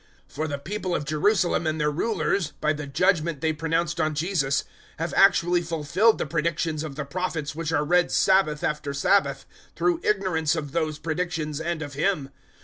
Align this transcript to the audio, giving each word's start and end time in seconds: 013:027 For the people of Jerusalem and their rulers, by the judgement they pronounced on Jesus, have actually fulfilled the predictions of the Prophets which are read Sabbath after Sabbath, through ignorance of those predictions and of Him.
013:027 0.29 0.33
For 0.35 0.47
the 0.47 0.57
people 0.57 0.95
of 0.95 1.05
Jerusalem 1.05 1.67
and 1.67 1.79
their 1.79 1.91
rulers, 1.91 2.53
by 2.59 2.73
the 2.73 2.87
judgement 2.87 3.39
they 3.41 3.53
pronounced 3.53 4.01
on 4.01 4.15
Jesus, 4.15 4.63
have 4.97 5.13
actually 5.15 5.61
fulfilled 5.61 6.17
the 6.17 6.25
predictions 6.25 6.83
of 6.83 6.95
the 6.95 7.05
Prophets 7.05 7.53
which 7.53 7.71
are 7.71 7.85
read 7.85 8.09
Sabbath 8.11 8.63
after 8.63 8.95
Sabbath, 8.95 9.45
through 9.75 10.01
ignorance 10.03 10.55
of 10.55 10.71
those 10.71 10.97
predictions 10.97 11.61
and 11.61 11.83
of 11.83 11.93
Him. 11.93 12.31